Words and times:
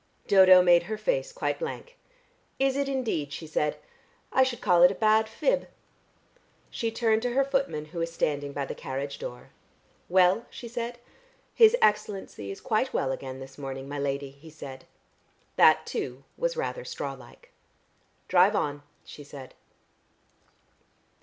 Dodo 0.25 0.63
made 0.63 0.81
her 0.89 0.97
face 0.97 1.31
quite 1.31 1.59
blank. 1.59 1.95
"Is 2.57 2.75
it 2.75 2.89
indeed?" 2.89 3.31
she 3.31 3.45
said. 3.45 3.77
"I 4.33 4.41
should 4.41 4.59
call 4.59 4.81
it 4.81 4.89
a 4.89 4.95
bad 4.95 5.29
fib." 5.29 5.67
She 6.71 6.89
turned 6.89 7.21
to 7.21 7.33
her 7.33 7.43
footman 7.43 7.85
who 7.93 7.99
was 7.99 8.11
standing 8.11 8.51
by 8.51 8.65
the 8.65 8.73
carriage 8.73 9.19
door. 9.19 9.51
"Well?" 10.09 10.47
she 10.49 10.67
said. 10.67 10.97
"His 11.53 11.75
Excellency 11.83 12.49
is 12.49 12.61
quite 12.61 12.93
well 12.93 13.11
again 13.11 13.39
this 13.39 13.59
morning, 13.59 13.87
my 13.87 13.99
lady," 13.99 14.31
he 14.31 14.49
said. 14.49 14.85
That 15.55 15.85
too 15.85 16.23
was 16.35 16.57
rather 16.57 16.83
straw 16.83 17.13
like. 17.13 17.51
"Drive 18.27 18.55
on," 18.55 18.81
she 19.05 19.23
said. 19.23 19.53